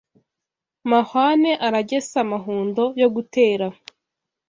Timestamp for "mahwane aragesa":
0.89-2.15